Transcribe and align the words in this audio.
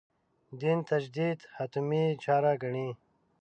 دین 0.59 0.79
تجدید 0.89 1.39
«حتمي» 1.55 2.03
چاره 2.23 2.53
ګڼي. 2.63 2.89